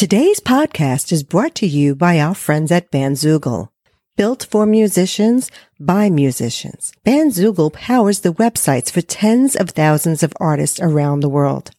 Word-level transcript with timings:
Today's 0.00 0.40
podcast 0.40 1.12
is 1.12 1.22
brought 1.22 1.54
to 1.56 1.66
you 1.66 1.94
by 1.94 2.18
our 2.20 2.34
friends 2.34 2.72
at 2.72 2.90
Bandzoogle. 2.90 3.68
Built 4.16 4.46
for 4.50 4.64
musicians 4.64 5.50
by 5.78 6.08
musicians, 6.08 6.90
Bandzoogle 7.04 7.70
powers 7.70 8.20
the 8.20 8.32
websites 8.32 8.90
for 8.90 9.02
tens 9.02 9.54
of 9.54 9.68
thousands 9.68 10.22
of 10.22 10.32
artists 10.40 10.80
around 10.80 11.20
the 11.20 11.28
world. 11.28 11.72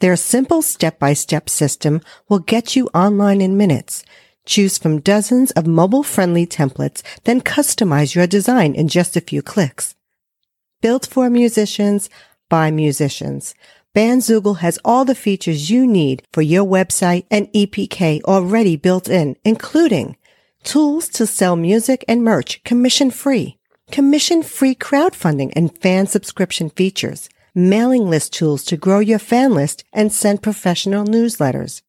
Their 0.00 0.16
simple 0.16 0.60
step-by-step 0.60 1.48
system 1.48 2.02
will 2.28 2.40
get 2.40 2.76
you 2.76 2.88
online 2.88 3.40
in 3.40 3.56
minutes. 3.56 4.04
Choose 4.44 4.76
from 4.76 5.00
dozens 5.00 5.50
of 5.52 5.66
mobile-friendly 5.66 6.46
templates, 6.46 7.02
then 7.24 7.40
customize 7.40 8.14
your 8.14 8.26
design 8.26 8.74
in 8.74 8.86
just 8.86 9.16
a 9.16 9.22
few 9.22 9.40
clicks. 9.40 9.94
Built 10.82 11.06
for 11.06 11.30
musicians 11.30 12.10
by 12.50 12.70
musicians. 12.70 13.54
Bandzoogle 13.92 14.58
has 14.58 14.78
all 14.84 15.04
the 15.04 15.16
features 15.16 15.68
you 15.68 15.84
need 15.84 16.22
for 16.32 16.42
your 16.42 16.64
website 16.64 17.26
and 17.28 17.52
EPK 17.52 18.22
already 18.22 18.76
built 18.76 19.08
in, 19.08 19.36
including 19.44 20.16
tools 20.62 21.08
to 21.08 21.26
sell 21.26 21.56
music 21.56 22.04
and 22.06 22.22
merch 22.22 22.62
commission 22.62 23.10
free, 23.10 23.58
commission 23.90 24.44
free 24.44 24.76
crowdfunding 24.76 25.52
and 25.56 25.76
fan 25.78 26.06
subscription 26.06 26.70
features, 26.70 27.28
mailing 27.52 28.08
list 28.08 28.32
tools 28.32 28.62
to 28.66 28.76
grow 28.76 29.00
your 29.00 29.18
fan 29.18 29.54
list 29.54 29.82
and 29.92 30.12
send 30.12 30.40
professional 30.40 31.04
newsletters, 31.04 31.82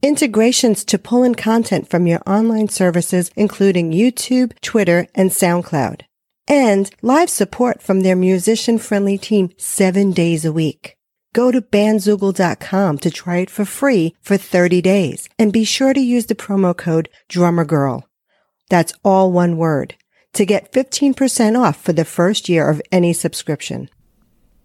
integrations 0.00 0.84
to 0.84 0.96
pull 0.96 1.24
in 1.24 1.34
content 1.34 1.90
from 1.90 2.06
your 2.06 2.20
online 2.24 2.68
services, 2.68 3.32
including 3.34 3.90
YouTube, 3.90 4.52
Twitter, 4.60 5.08
and 5.12 5.30
SoundCloud, 5.30 6.02
and 6.46 6.88
live 7.02 7.28
support 7.28 7.82
from 7.82 8.02
their 8.02 8.14
musician 8.14 8.78
friendly 8.78 9.18
team 9.18 9.50
seven 9.56 10.12
days 10.12 10.44
a 10.44 10.52
week. 10.52 10.97
Go 11.34 11.50
to 11.50 11.60
bandzoogle.com 11.60 12.98
to 12.98 13.10
try 13.10 13.36
it 13.38 13.50
for 13.50 13.64
free 13.64 14.14
for 14.22 14.36
30 14.36 14.80
days 14.80 15.28
and 15.38 15.52
be 15.52 15.64
sure 15.64 15.92
to 15.92 16.00
use 16.00 16.26
the 16.26 16.34
promo 16.34 16.76
code 16.76 17.08
DrummerGirl. 17.28 18.02
That's 18.70 18.94
all 19.04 19.30
one 19.30 19.56
word 19.56 19.94
to 20.34 20.46
get 20.46 20.72
15% 20.72 21.58
off 21.58 21.82
for 21.82 21.92
the 21.92 22.04
first 22.04 22.48
year 22.48 22.68
of 22.68 22.80
any 22.90 23.12
subscription. 23.12 23.90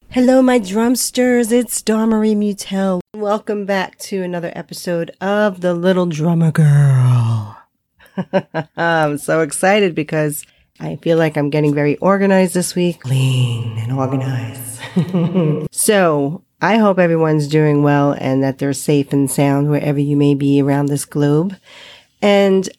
Hello, 0.09 0.41
my 0.41 0.59
drumsters. 0.59 1.51
It's 1.51 1.81
Dawn 1.81 2.09
Marie 2.09 2.35
Mutel. 2.35 3.01
Welcome 3.13 3.65
back 3.65 3.97
to 3.99 4.21
another 4.21 4.51
episode 4.55 5.11
of 5.19 5.61
The 5.61 5.73
Little 5.73 6.05
Drummer 6.05 6.51
Girl. 6.51 7.57
I'm 8.77 9.17
so 9.17 9.41
excited 9.41 9.95
because 9.95 10.45
I 10.79 10.95
feel 10.97 11.17
like 11.17 11.35
I'm 11.35 11.49
getting 11.49 11.73
very 11.73 11.97
organized 11.97 12.53
this 12.53 12.75
week. 12.75 13.01
Clean 13.01 13.77
and 13.79 13.91
organized. 13.91 14.79
so 15.71 16.43
I 16.63 16.77
hope 16.77 16.97
everyone's 16.97 17.49
doing 17.49 17.83
well 17.83 18.13
and 18.13 18.41
that 18.41 18.57
they're 18.57 18.71
safe 18.71 19.11
and 19.11 19.29
sound 19.29 19.69
wherever 19.69 19.99
you 19.99 20.15
may 20.15 20.33
be 20.33 20.61
around 20.61 20.85
this 20.85 21.03
globe. 21.03 21.57
And 22.21 22.69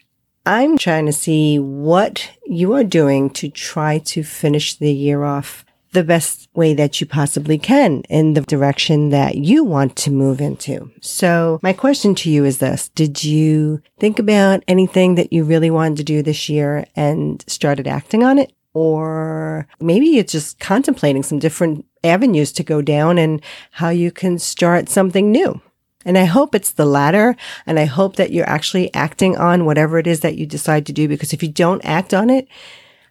I'm 0.47 0.79
trying 0.79 1.05
to 1.05 1.13
see 1.13 1.59
what 1.59 2.31
you 2.47 2.73
are 2.73 2.83
doing 2.83 3.29
to 3.31 3.51
try 3.51 3.99
to 3.99 4.23
finish 4.23 4.75
the 4.77 4.91
year 4.91 5.23
off 5.23 5.67
the 5.93 6.03
best 6.03 6.49
way 6.55 6.73
that 6.73 6.99
you 6.99 7.07
possibly 7.07 7.59
can 7.59 8.01
in 8.09 8.33
the 8.33 8.41
direction 8.41 9.11
that 9.11 9.35
you 9.37 9.63
want 9.63 9.97
to 9.97 10.11
move 10.11 10.41
into. 10.41 10.91
So 11.03 11.61
my 11.63 11.75
question 11.75 12.15
to 12.17 12.31
you 12.31 12.47
is 12.47 12.59
this. 12.59 12.89
Did 12.89 13.23
you 13.23 13.83
think 14.01 14.19
about 14.19 14.65
anything 14.67 15.17
that 15.17 15.31
you 15.31 15.45
really 15.45 15.71
wanted 15.71 15.99
to 15.99 16.05
do 16.05 16.23
this 16.23 16.49
year 16.49 16.87
and 16.97 17.45
started 17.47 17.87
acting 17.87 18.25
on 18.25 18.39
it? 18.39 18.51
Or 18.73 19.69
maybe 19.79 20.07
you're 20.07 20.25
just 20.25 20.59
contemplating 20.59 21.23
some 21.23 21.39
different 21.39 21.85
avenues 22.05 22.53
to 22.53 22.63
go 22.63 22.83
down 22.83 23.19
and 23.19 23.43
how 23.73 23.89
you 23.89 24.11
can 24.11 24.39
start 24.39 24.89
something 24.89 25.33
new. 25.33 25.61
And 26.05 26.19
I 26.19 26.25
hope 26.25 26.55
it's 26.55 26.73
the 26.73 26.85
latter. 26.85 27.35
And 27.67 27.79
I 27.79 27.87
hope 27.87 28.17
that 28.17 28.31
you're 28.31 28.49
actually 28.49 28.93
acting 28.95 29.37
on 29.37 29.65
whatever 29.65 29.99
it 29.99 30.07
is 30.07 30.21
that 30.21 30.37
you 30.37 30.47
decide 30.47 30.87
to 30.87 30.93
do. 30.93 31.09
Because 31.09 31.33
if 31.33 31.43
you 31.43 31.49
don't 31.49 31.85
act 31.85 32.13
on 32.13 32.31
it, 32.31 32.47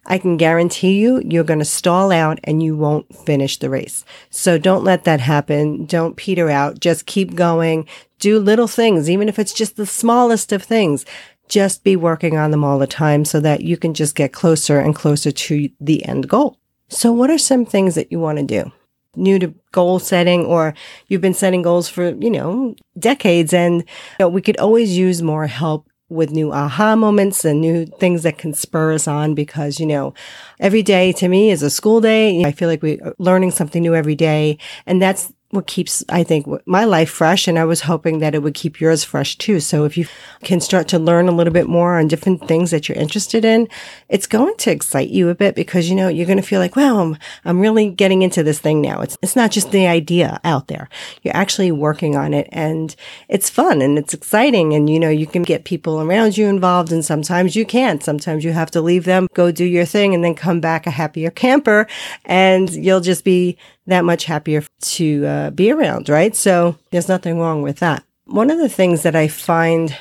I 0.06 0.18
can 0.18 0.36
guarantee 0.36 1.00
you, 1.00 1.22
you're 1.24 1.44
going 1.44 1.60
to 1.60 1.64
stall 1.64 2.12
out 2.12 2.38
and 2.44 2.62
you 2.62 2.76
won't 2.76 3.14
finish 3.14 3.58
the 3.58 3.70
race. 3.70 4.04
So 4.28 4.58
don't 4.58 4.84
let 4.84 5.04
that 5.04 5.20
happen. 5.20 5.86
Don't 5.86 6.16
peter 6.16 6.50
out. 6.50 6.78
Just 6.78 7.06
keep 7.06 7.34
going. 7.34 7.88
Do 8.18 8.38
little 8.38 8.68
things, 8.68 9.08
even 9.08 9.28
if 9.28 9.38
it's 9.38 9.54
just 9.54 9.76
the 9.76 9.86
smallest 9.86 10.52
of 10.52 10.62
things. 10.62 11.06
Just 11.48 11.84
be 11.84 11.96
working 11.96 12.36
on 12.36 12.50
them 12.50 12.64
all 12.64 12.78
the 12.78 12.86
time 12.86 13.24
so 13.24 13.40
that 13.40 13.62
you 13.62 13.76
can 13.76 13.94
just 13.94 14.14
get 14.14 14.32
closer 14.32 14.78
and 14.78 14.94
closer 14.94 15.30
to 15.30 15.70
the 15.80 16.04
end 16.04 16.28
goal. 16.28 16.58
So 16.88 17.12
what 17.12 17.30
are 17.30 17.38
some 17.38 17.64
things 17.64 17.94
that 17.94 18.12
you 18.12 18.18
want 18.18 18.38
to 18.38 18.44
do? 18.44 18.72
New 19.16 19.38
to 19.38 19.54
goal 19.72 19.98
setting 19.98 20.44
or 20.44 20.74
you've 21.08 21.20
been 21.20 21.34
setting 21.34 21.62
goals 21.62 21.88
for, 21.88 22.10
you 22.10 22.30
know, 22.30 22.74
decades 22.98 23.52
and 23.52 23.80
you 23.80 23.86
know, 24.20 24.28
we 24.28 24.42
could 24.42 24.56
always 24.58 24.96
use 24.96 25.22
more 25.22 25.46
help 25.46 25.88
with 26.10 26.30
new 26.30 26.52
aha 26.52 26.94
moments 26.94 27.44
and 27.44 27.60
new 27.60 27.86
things 27.86 28.22
that 28.22 28.38
can 28.38 28.52
spur 28.52 28.92
us 28.92 29.08
on 29.08 29.34
because, 29.34 29.80
you 29.80 29.86
know, 29.86 30.14
every 30.60 30.82
day 30.82 31.12
to 31.12 31.28
me 31.28 31.50
is 31.50 31.62
a 31.62 31.70
school 31.70 32.00
day. 32.00 32.44
I 32.44 32.52
feel 32.52 32.68
like 32.68 32.82
we're 32.82 33.14
learning 33.18 33.50
something 33.52 33.82
new 33.82 33.94
every 33.94 34.14
day. 34.14 34.58
And 34.86 35.00
that's 35.00 35.32
what 35.54 35.66
keeps, 35.66 36.04
I 36.08 36.22
think, 36.22 36.46
my 36.66 36.84
life 36.84 37.10
fresh. 37.10 37.48
And 37.48 37.58
I 37.58 37.64
was 37.64 37.82
hoping 37.82 38.18
that 38.18 38.34
it 38.34 38.42
would 38.42 38.54
keep 38.54 38.80
yours 38.80 39.04
fresh 39.04 39.36
too. 39.36 39.60
So 39.60 39.84
if 39.84 39.96
you 39.96 40.06
can 40.42 40.60
start 40.60 40.88
to 40.88 40.98
learn 40.98 41.28
a 41.28 41.32
little 41.32 41.52
bit 41.52 41.68
more 41.68 41.98
on 41.98 42.08
different 42.08 42.46
things 42.46 42.70
that 42.70 42.88
you're 42.88 42.98
interested 42.98 43.44
in, 43.44 43.68
it's 44.08 44.26
going 44.26 44.56
to 44.56 44.70
excite 44.70 45.08
you 45.08 45.28
a 45.28 45.34
bit 45.34 45.54
because, 45.54 45.88
you 45.88 45.96
know, 45.96 46.08
you're 46.08 46.26
going 46.26 46.38
to 46.38 46.42
feel 46.42 46.60
like, 46.60 46.76
wow, 46.76 46.98
I'm, 46.98 47.16
I'm 47.44 47.60
really 47.60 47.90
getting 47.90 48.22
into 48.22 48.42
this 48.42 48.58
thing 48.58 48.80
now. 48.80 49.00
It's, 49.00 49.16
it's 49.22 49.36
not 49.36 49.50
just 49.50 49.70
the 49.70 49.86
idea 49.86 50.40
out 50.44 50.68
there. 50.68 50.88
You're 51.22 51.36
actually 51.36 51.72
working 51.72 52.16
on 52.16 52.34
it 52.34 52.48
and 52.52 52.94
it's 53.28 53.50
fun 53.50 53.80
and 53.80 53.98
it's 53.98 54.14
exciting. 54.14 54.74
And, 54.74 54.90
you 54.90 55.00
know, 55.00 55.08
you 55.08 55.26
can 55.26 55.42
get 55.42 55.64
people 55.64 56.00
around 56.00 56.36
you 56.36 56.46
involved 56.48 56.92
and 56.92 57.04
sometimes 57.04 57.56
you 57.56 57.64
can't. 57.64 58.02
Sometimes 58.02 58.44
you 58.44 58.52
have 58.52 58.70
to 58.72 58.80
leave 58.80 59.04
them, 59.04 59.28
go 59.34 59.50
do 59.50 59.64
your 59.64 59.84
thing 59.84 60.14
and 60.14 60.24
then 60.24 60.34
come 60.34 60.60
back 60.60 60.86
a 60.86 60.90
happier 60.90 61.30
camper 61.30 61.86
and 62.24 62.70
you'll 62.70 63.00
just 63.00 63.24
be 63.24 63.56
that 63.86 64.04
much 64.04 64.24
happier 64.24 64.62
to 64.80 65.26
uh, 65.26 65.50
be 65.50 65.70
around, 65.70 66.08
right? 66.08 66.34
So 66.34 66.76
there's 66.90 67.08
nothing 67.08 67.38
wrong 67.38 67.62
with 67.62 67.78
that. 67.78 68.04
One 68.26 68.50
of 68.50 68.58
the 68.58 68.68
things 68.68 69.02
that 69.02 69.14
I 69.14 69.28
find 69.28 69.96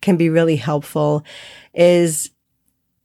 can 0.00 0.16
be 0.16 0.30
really 0.30 0.56
helpful 0.56 1.24
is 1.74 2.30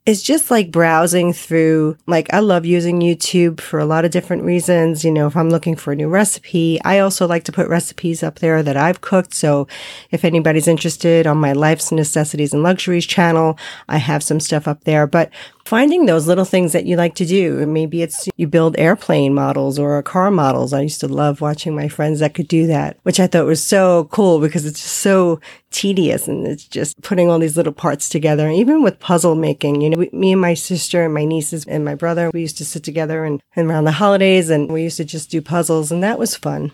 is 0.06 0.24
just 0.24 0.50
like 0.50 0.72
browsing 0.72 1.32
through 1.32 1.96
like 2.08 2.34
I 2.34 2.40
love 2.40 2.66
using 2.66 3.02
YouTube 3.02 3.62
for 3.62 3.80
a 3.80 3.86
lot 3.86 4.04
of 4.04 4.10
different 4.10 4.44
reasons. 4.44 5.06
You 5.06 5.12
know, 5.12 5.28
if 5.28 5.38
I'm 5.38 5.50
looking 5.50 5.76
for 5.76 5.92
a 5.92 5.96
new 5.96 6.10
recipe, 6.10 6.82
I 6.84 7.00
also 7.00 7.28
like 7.28 7.44
to 7.44 7.52
put 7.52 7.68
recipes 7.68 8.24
up 8.24 8.40
there 8.40 8.64
that 8.64 8.76
I've 8.76 9.02
cooked. 9.02 9.34
So 9.36 9.68
if 10.10 10.26
anybody's 10.26 10.68
interested 10.68 11.28
on 11.28 11.38
my 11.38 11.54
life's 11.54 11.92
necessities 11.92 12.52
and 12.52 12.64
luxuries 12.64 13.06
channel, 13.06 13.60
I 13.88 13.98
have 13.98 14.24
some 14.24 14.40
stuff 14.40 14.68
up 14.68 14.86
there. 14.86 15.06
But 15.06 15.30
finding 15.66 16.06
those 16.06 16.28
little 16.28 16.46
things 16.46 16.74
that 16.74 16.86
you 16.86 16.96
like 16.96 17.16
to 17.16 17.26
do. 17.26 17.66
Maybe 17.66 18.02
it's 18.02 18.28
you 18.38 18.48
build 18.48 18.76
airplane 18.78 19.34
models 19.34 19.80
or 19.80 20.02
car 20.04 20.32
models. 20.32 20.74
I 20.74 20.82
used 20.82 21.00
to 21.02 21.08
love 21.08 21.42
watching 21.42 21.76
my 21.76 21.88
friends 21.88 22.20
that 22.20 22.34
could 22.34 22.48
do 22.48 22.68
that, 22.68 22.98
which 23.04 23.20
I 23.20 23.28
thought 23.28 23.46
was 23.46 23.64
so 23.64 24.06
cool 24.12 24.40
because 24.40 24.66
it's 24.66 24.82
just 24.82 24.98
so 24.98 25.40
tedious 25.70 26.28
and 26.28 26.46
it's 26.46 26.66
just 26.66 27.02
putting 27.02 27.30
all 27.30 27.40
these 27.40 27.58
little 27.58 27.74
parts 27.74 28.10
together. 28.10 28.50
Even 28.50 28.84
with 28.84 29.00
puzzle 29.00 29.36
making, 29.36 29.82
you 29.82 29.90
know, 29.90 29.98
we, 29.98 30.10
me 30.12 30.32
and 30.32 30.42
my 30.42 30.54
sister 30.54 31.04
and 31.04 31.14
my 31.14 31.26
nieces 31.26 31.66
and 31.66 31.86
my 31.86 31.96
brother, 31.96 32.30
we 32.34 32.42
used 32.42 32.58
to 32.58 32.66
sit 32.66 32.84
together 32.84 33.24
and, 33.24 33.42
and 33.56 33.70
around 33.70 33.86
the 33.86 33.92
holidays 33.92 34.50
and 34.50 34.72
we 34.72 34.84
used 34.84 34.98
to 34.98 35.06
just 35.06 35.30
do 35.30 35.42
puzzles 35.42 35.92
and 35.92 36.04
that 36.04 36.20
was 36.20 36.36
fun. 36.36 36.72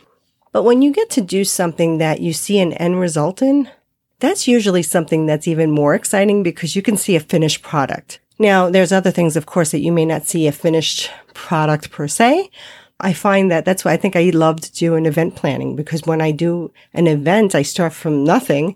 But 0.51 0.63
when 0.63 0.81
you 0.81 0.91
get 0.91 1.09
to 1.11 1.21
do 1.21 1.43
something 1.43 1.99
that 1.99 2.19
you 2.19 2.33
see 2.33 2.59
an 2.59 2.73
end 2.73 2.99
result 2.99 3.41
in, 3.41 3.69
that's 4.19 4.47
usually 4.47 4.81
something 4.81 5.25
that's 5.25 5.47
even 5.47 5.69
more 5.69 5.93
exciting 5.93 6.41
because 6.41 6.75
you 6.75 6.81
can 6.81 6.97
see 6.97 7.15
a 7.15 7.19
finished 7.19 7.61
product. 7.61 8.19
Now, 8.39 8.69
there's 8.69 8.91
other 8.91 9.11
things, 9.11 9.35
of 9.35 9.45
course, 9.45 9.71
that 9.71 9.79
you 9.79 9.91
may 9.91 10.05
not 10.05 10.27
see 10.27 10.47
a 10.47 10.51
finished 10.51 11.09
product 11.33 11.91
per 11.91 12.07
se. 12.07 12.49
I 12.99 13.13
find 13.13 13.51
that 13.51 13.65
that's 13.65 13.85
why 13.85 13.93
I 13.93 13.97
think 13.97 14.15
I 14.15 14.31
love 14.31 14.61
to 14.61 14.73
do 14.73 14.95
an 14.95 15.05
event 15.05 15.35
planning 15.35 15.75
because 15.75 16.03
when 16.03 16.19
I 16.21 16.31
do 16.31 16.71
an 16.93 17.05
event, 17.05 17.53
I 17.53 17.61
start 17.61 17.93
from 17.93 18.23
nothing 18.23 18.75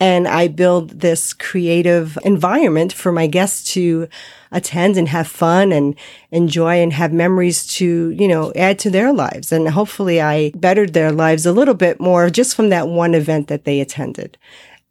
and 0.00 0.28
I 0.28 0.48
build 0.48 1.00
this 1.00 1.34
creative 1.34 2.16
environment 2.24 2.92
for 2.92 3.12
my 3.12 3.26
guests 3.26 3.72
to 3.74 4.08
attend 4.52 4.96
and 4.96 5.08
have 5.08 5.26
fun 5.26 5.72
and 5.72 5.96
enjoy 6.30 6.80
and 6.80 6.92
have 6.92 7.12
memories 7.12 7.66
to, 7.74 8.10
you 8.10 8.28
know, 8.28 8.52
add 8.54 8.78
to 8.80 8.90
their 8.90 9.12
lives. 9.12 9.52
And 9.52 9.68
hopefully 9.68 10.20
I 10.20 10.50
bettered 10.54 10.94
their 10.94 11.12
lives 11.12 11.44
a 11.44 11.52
little 11.52 11.74
bit 11.74 12.00
more 12.00 12.30
just 12.30 12.54
from 12.54 12.68
that 12.70 12.88
one 12.88 13.14
event 13.14 13.48
that 13.48 13.64
they 13.64 13.80
attended. 13.80 14.38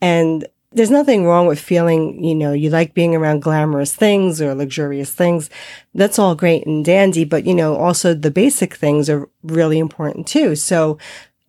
And 0.01 0.45
there's 0.71 0.91
nothing 0.91 1.25
wrong 1.25 1.47
with 1.47 1.59
feeling, 1.59 2.23
you 2.23 2.35
know, 2.35 2.51
you 2.51 2.69
like 2.69 2.93
being 2.93 3.15
around 3.15 3.41
glamorous 3.41 3.95
things 3.95 4.41
or 4.41 4.53
luxurious 4.53 5.13
things. 5.13 5.49
That's 5.93 6.19
all 6.19 6.35
great 6.35 6.65
and 6.67 6.83
dandy, 6.83 7.23
but 7.23 7.45
you 7.45 7.55
know, 7.55 7.75
also 7.75 8.13
the 8.13 8.31
basic 8.31 8.75
things 8.75 9.09
are 9.09 9.29
really 9.43 9.79
important 9.79 10.27
too. 10.27 10.55
So 10.55 10.97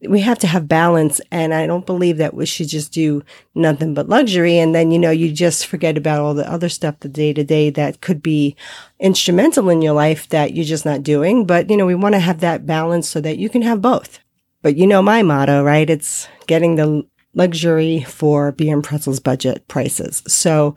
we 0.08 0.20
have 0.20 0.38
to 0.38 0.46
have 0.46 0.68
balance 0.68 1.20
and 1.32 1.52
I 1.52 1.66
don't 1.66 1.84
believe 1.84 2.18
that 2.18 2.34
we 2.34 2.46
should 2.46 2.68
just 2.68 2.92
do 2.92 3.24
nothing 3.56 3.94
but 3.94 4.08
luxury 4.08 4.56
and 4.58 4.72
then, 4.72 4.92
you 4.92 4.98
know, 4.98 5.10
you 5.10 5.32
just 5.32 5.66
forget 5.66 5.96
about 5.96 6.20
all 6.20 6.34
the 6.34 6.48
other 6.48 6.68
stuff 6.68 7.00
the 7.00 7.08
day 7.08 7.32
to 7.32 7.42
day 7.42 7.70
that 7.70 8.00
could 8.00 8.22
be 8.22 8.54
instrumental 9.00 9.68
in 9.68 9.82
your 9.82 9.94
life 9.94 10.28
that 10.28 10.54
you're 10.54 10.64
just 10.64 10.84
not 10.84 11.02
doing. 11.02 11.44
But, 11.44 11.68
you 11.68 11.76
know, 11.76 11.86
we 11.86 11.96
want 11.96 12.14
to 12.14 12.20
have 12.20 12.38
that 12.40 12.66
balance 12.66 13.08
so 13.08 13.20
that 13.22 13.38
you 13.38 13.48
can 13.48 13.62
have 13.62 13.82
both. 13.82 14.20
But 14.62 14.76
you 14.76 14.86
know 14.86 15.02
my 15.02 15.22
motto, 15.22 15.64
right? 15.64 15.90
It's 15.90 16.28
getting 16.46 16.76
the 16.76 17.04
luxury 17.38 18.02
for 18.02 18.52
beer 18.52 18.74
and 18.74 18.84
pretzels 18.84 19.20
budget 19.20 19.66
prices. 19.68 20.22
So 20.26 20.74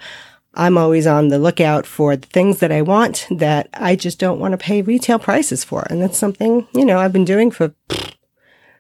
I'm 0.54 0.78
always 0.78 1.08
on 1.08 1.30
the 1.30 1.40
lookout 1.40 1.86
for 1.86 2.16
the 2.16 2.28
things 2.28 2.60
that 2.60 2.72
I 2.72 2.82
want 2.82 3.28
that 3.32 3.70
I 3.74 3.96
just 3.96 4.20
don't 4.20 4.40
want 4.40 4.52
to 4.54 4.58
pay 4.58 4.82
retail 4.82 5.18
prices 5.18 5.64
for. 5.64 5.86
And 5.90 6.02
that's 6.02 6.18
something, 6.18 6.68
you 6.74 6.86
know, 6.86 7.00
I've 7.00 7.14
been 7.14 7.26
doing 7.26 7.52
for 7.52 7.74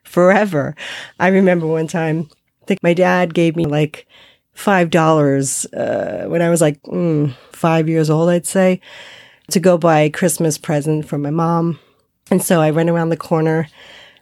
forever. 0.03 0.75
I 1.19 1.29
remember 1.29 1.65
one 1.65 1.87
time, 1.87 2.29
I 2.61 2.65
think 2.65 2.83
my 2.83 2.93
dad 2.93 3.33
gave 3.33 3.55
me 3.55 3.65
like 3.65 4.07
$5 4.55 5.65
uh, 5.73 6.29
when 6.29 6.41
I 6.41 6.49
was 6.49 6.61
like 6.61 6.81
mm, 6.83 7.33
five 7.51 7.89
years 7.89 8.09
old, 8.09 8.29
I'd 8.29 8.45
say, 8.45 8.81
to 9.49 9.59
go 9.59 9.77
buy 9.77 10.01
a 10.01 10.09
Christmas 10.09 10.57
present 10.57 11.07
for 11.07 11.17
my 11.17 11.31
mom. 11.31 11.79
And 12.29 12.43
so 12.43 12.61
I 12.61 12.71
went 12.71 12.89
around 12.89 13.09
the 13.09 13.17
corner 13.17 13.67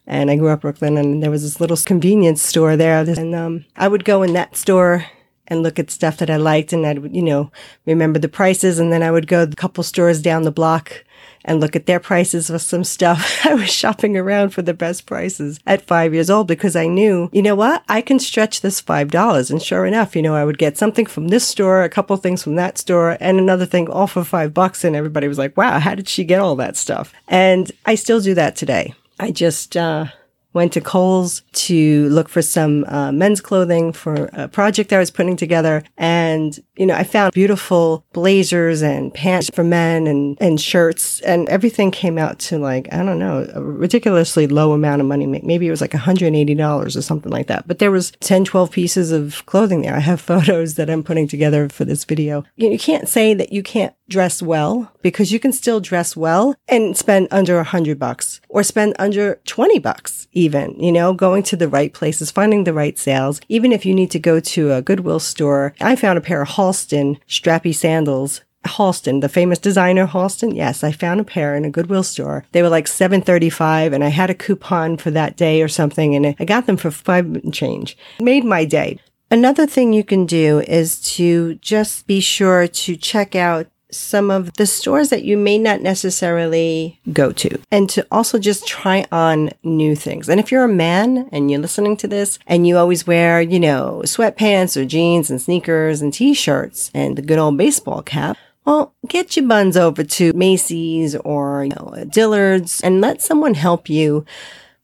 and 0.09 0.31
I 0.31 0.35
grew 0.35 0.49
up 0.49 0.61
Brooklyn 0.61 0.97
and 0.97 1.21
there 1.21 1.29
was 1.29 1.43
this 1.43 1.61
little 1.61 1.77
convenience 1.77 2.41
store 2.41 2.75
there. 2.75 2.99
And 2.99 3.35
um, 3.35 3.65
I 3.77 3.87
would 3.87 4.03
go 4.03 4.23
in 4.23 4.33
that 4.33 4.55
store 4.57 5.05
and 5.47 5.61
look 5.61 5.77
at 5.77 5.91
stuff 5.91 6.17
that 6.17 6.31
I 6.31 6.37
liked 6.37 6.73
and 6.73 6.85
I'd, 6.85 7.15
you 7.15 7.21
know, 7.21 7.51
remember 7.85 8.17
the 8.17 8.27
prices. 8.27 8.79
And 8.79 8.91
then 8.91 9.03
I 9.03 9.11
would 9.11 9.27
go 9.27 9.43
a 9.43 9.47
couple 9.47 9.83
stores 9.83 10.19
down 10.19 10.43
the 10.43 10.51
block 10.51 11.05
and 11.45 11.59
look 11.59 11.75
at 11.75 11.85
their 11.85 11.99
prices 11.99 12.47
for 12.49 12.57
some 12.57 12.83
stuff. 12.83 13.41
I 13.45 13.53
was 13.53 13.71
shopping 13.71 14.17
around 14.17 14.49
for 14.49 14.63
the 14.63 14.73
best 14.73 15.05
prices 15.05 15.59
at 15.67 15.85
five 15.85 16.11
years 16.11 16.31
old 16.31 16.47
because 16.47 16.75
I 16.75 16.87
knew, 16.87 17.29
you 17.31 17.43
know 17.43 17.55
what? 17.55 17.83
I 17.87 18.01
can 18.01 18.17
stretch 18.17 18.61
this 18.61 18.81
$5. 18.81 19.51
And 19.51 19.61
sure 19.61 19.85
enough, 19.85 20.15
you 20.15 20.23
know, 20.23 20.35
I 20.35 20.43
would 20.43 20.57
get 20.57 20.75
something 20.75 21.05
from 21.05 21.27
this 21.27 21.47
store, 21.47 21.83
a 21.83 21.89
couple 21.89 22.17
things 22.17 22.41
from 22.41 22.55
that 22.55 22.79
store, 22.79 23.15
and 23.19 23.37
another 23.37 23.67
thing 23.67 23.87
all 23.89 24.07
for 24.07 24.23
five 24.23 24.55
bucks. 24.55 24.83
And 24.83 24.95
everybody 24.95 25.27
was 25.27 25.37
like, 25.37 25.55
wow, 25.55 25.77
how 25.77 25.93
did 25.93 26.09
she 26.09 26.23
get 26.23 26.39
all 26.39 26.55
that 26.55 26.77
stuff? 26.77 27.13
And 27.27 27.71
I 27.85 27.93
still 27.93 28.19
do 28.19 28.33
that 28.33 28.55
today. 28.55 28.95
I 29.19 29.31
just, 29.31 29.75
uh, 29.75 30.05
went 30.53 30.73
to 30.73 30.81
Kohl's 30.81 31.43
to 31.51 32.09
look 32.09 32.27
for 32.27 32.41
some 32.41 32.83
uh, 32.85 33.11
men's 33.11 33.41
clothing 33.41 33.93
for 33.93 34.29
a 34.33 34.47
project 34.47 34.91
I 34.91 34.99
was 34.99 35.11
putting 35.11 35.35
together. 35.37 35.83
And, 35.97 36.59
you 36.75 36.85
know, 36.85 36.95
I 36.95 37.03
found 37.03 37.33
beautiful 37.33 38.03
blazers 38.13 38.81
and 38.81 39.13
pants 39.13 39.49
for 39.53 39.63
men 39.63 40.07
and, 40.07 40.37
and 40.41 40.59
shirts 40.59 41.19
and 41.21 41.47
everything 41.49 41.91
came 41.91 42.17
out 42.17 42.39
to 42.39 42.57
like, 42.57 42.91
I 42.91 43.03
don't 43.03 43.19
know, 43.19 43.47
a 43.53 43.61
ridiculously 43.61 44.47
low 44.47 44.73
amount 44.73 45.01
of 45.01 45.07
money. 45.07 45.27
Maybe 45.27 45.67
it 45.67 45.71
was 45.71 45.81
like 45.81 45.91
$180 45.91 46.95
or 46.95 47.01
something 47.01 47.31
like 47.31 47.47
that. 47.47 47.67
But 47.67 47.79
there 47.79 47.91
was 47.91 48.11
10, 48.19 48.45
12 48.45 48.71
pieces 48.71 49.11
of 49.11 49.45
clothing 49.45 49.81
there. 49.81 49.95
I 49.95 49.99
have 49.99 50.19
photos 50.29 50.75
that 50.75 50.89
I'm 50.89 51.03
putting 51.03 51.27
together 51.27 51.69
for 51.69 51.85
this 51.85 52.05
video. 52.05 52.43
You, 52.55 52.71
you 52.71 52.79
can't 52.79 53.07
say 53.07 53.33
that 53.35 53.53
you 53.53 53.61
can't 53.61 53.93
dress 54.09 54.41
well 54.41 54.91
because 55.01 55.31
you 55.31 55.39
can 55.39 55.51
still 55.51 55.79
dress 55.79 56.15
well 56.15 56.55
and 56.67 56.97
spend 56.97 57.27
under 57.31 57.59
a 57.59 57.63
hundred 57.63 57.99
bucks 57.99 58.41
or 58.49 58.63
spend 58.63 58.95
under 58.99 59.35
20 59.45 59.79
bucks 59.79 60.27
even, 60.31 60.79
you 60.79 60.91
know, 60.91 61.13
going 61.13 61.43
to 61.43 61.55
the 61.55 61.67
right 61.67 61.93
places, 61.93 62.31
finding 62.31 62.63
the 62.63 62.73
right 62.73 62.97
sales. 62.97 63.41
Even 63.49 63.71
if 63.71 63.85
you 63.85 63.93
need 63.93 64.11
to 64.11 64.19
go 64.19 64.39
to 64.39 64.73
a 64.73 64.81
Goodwill 64.81 65.19
store, 65.19 65.73
I 65.81 65.95
found 65.95 66.17
a 66.17 66.21
pair 66.21 66.41
of 66.41 66.49
Halston 66.49 67.19
strappy 67.27 67.73
sandals 67.73 68.41
Halston, 68.65 69.21
the 69.21 69.29
famous 69.29 69.57
designer 69.57 70.07
Halston. 70.07 70.55
Yes, 70.55 70.83
I 70.83 70.91
found 70.91 71.19
a 71.19 71.23
pair 71.23 71.55
in 71.55 71.65
a 71.65 71.69
Goodwill 71.69 72.03
store. 72.03 72.45
They 72.51 72.61
were 72.61 72.69
like 72.69 72.87
735 72.87 73.93
and 73.93 74.03
I 74.03 74.09
had 74.09 74.29
a 74.29 74.35
coupon 74.35 74.97
for 74.97 75.11
that 75.11 75.37
day 75.37 75.61
or 75.61 75.67
something 75.67 76.15
and 76.15 76.35
I 76.39 76.45
got 76.45 76.65
them 76.65 76.77
for 76.77 76.91
five 76.91 77.25
and 77.25 77.53
change. 77.53 77.97
It 78.19 78.23
made 78.23 78.43
my 78.43 78.65
day. 78.65 78.99
Another 79.31 79.67
thing 79.67 79.93
you 79.93 80.03
can 80.03 80.25
do 80.25 80.59
is 80.61 80.99
to 81.15 81.55
just 81.55 82.07
be 82.07 82.19
sure 82.19 82.67
to 82.67 82.95
check 82.97 83.35
out 83.35 83.67
some 83.91 84.29
of 84.29 84.53
the 84.53 84.65
stores 84.65 85.09
that 85.09 85.23
you 85.23 85.37
may 85.37 85.57
not 85.57 85.81
necessarily 85.81 86.99
go 87.11 87.31
to 87.31 87.59
and 87.71 87.89
to 87.89 88.05
also 88.11 88.37
just 88.37 88.67
try 88.67 89.05
on 89.11 89.49
new 89.63 89.95
things. 89.95 90.29
And 90.29 90.39
if 90.39 90.51
you're 90.51 90.63
a 90.63 90.69
man 90.69 91.27
and 91.31 91.49
you're 91.49 91.59
listening 91.59 91.97
to 91.97 92.07
this 92.07 92.39
and 92.45 92.67
you 92.67 92.77
always 92.77 93.07
wear, 93.07 93.41
you 93.41 93.59
know, 93.59 94.01
sweatpants 94.05 94.79
or 94.79 94.85
jeans 94.85 95.29
and 95.29 95.41
sneakers 95.41 96.01
and 96.01 96.13
t-shirts 96.13 96.91
and 96.93 97.17
the 97.17 97.21
good 97.21 97.39
old 97.39 97.57
baseball 97.57 98.01
cap, 98.01 98.37
well, 98.65 98.93
get 99.07 99.35
your 99.35 99.47
buns 99.47 99.75
over 99.75 100.03
to 100.03 100.33
Macy's 100.33 101.15
or 101.15 101.63
you 101.63 101.69
know, 101.71 102.05
Dillard's 102.09 102.81
and 102.81 103.01
let 103.01 103.21
someone 103.21 103.55
help 103.55 103.89
you 103.89 104.25